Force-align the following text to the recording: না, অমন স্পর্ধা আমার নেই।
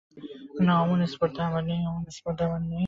না, 0.65 0.73
অমন 0.83 0.99
স্পর্ধা 1.07 1.41
আমার 1.49 1.63
নেই। 1.69 2.79